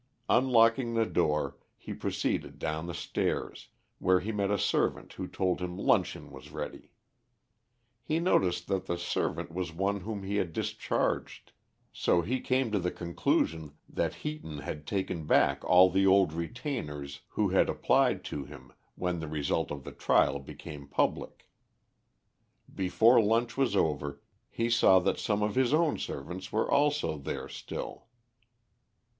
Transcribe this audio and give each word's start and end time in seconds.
Unlocking 0.29 0.95
the 0.95 1.05
door, 1.05 1.57
he 1.77 1.93
proceeded 1.93 2.57
down 2.57 2.87
the 2.87 2.93
stairs, 2.95 3.67
where 3.99 4.19
he 4.19 4.31
met 4.31 4.49
a 4.49 4.57
servant 4.57 5.13
who 5.13 5.27
told 5.27 5.61
him 5.61 5.77
luncheon 5.77 6.31
was 6.31 6.49
ready. 6.51 6.89
He 8.01 8.19
noticed 8.19 8.65
that 8.67 8.87
the 8.87 8.97
servant 8.97 9.51
was 9.51 9.71
one 9.71 9.99
whom 9.99 10.23
he 10.23 10.37
had 10.37 10.53
discharged, 10.53 11.51
so 11.93 12.23
he 12.23 12.39
came 12.39 12.71
to 12.71 12.79
the 12.79 12.89
conclusion 12.89 13.73
that 13.87 14.15
Heaton 14.25 14.57
had 14.61 14.87
taken 14.87 15.27
back 15.27 15.63
all 15.63 15.91
the 15.91 16.07
old 16.07 16.33
retainers 16.33 17.21
who 17.33 17.49
had 17.49 17.69
applied 17.69 18.23
to 18.23 18.43
him 18.43 18.73
when 18.95 19.19
the 19.19 19.27
result 19.27 19.69
of 19.69 19.83
the 19.83 19.91
trial 19.91 20.39
became 20.39 20.87
public. 20.87 21.47
Before 22.73 23.21
lunch 23.21 23.55
was 23.55 23.75
over 23.75 24.19
he 24.49 24.67
saw 24.67 24.97
that 25.01 25.19
some 25.19 25.43
of 25.43 25.53
his 25.53 25.75
own 25.75 25.99
servants 25.99 26.51
were 26.51 26.67
also 26.71 27.19
there 27.19 27.47
still. 27.47 28.07